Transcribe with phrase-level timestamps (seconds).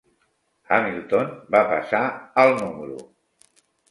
[0.77, 2.01] Hamilton va passar
[2.45, 2.97] al núm.